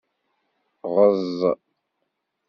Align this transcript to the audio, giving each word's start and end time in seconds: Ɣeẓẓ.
Ɣeẓẓ. 0.93 1.41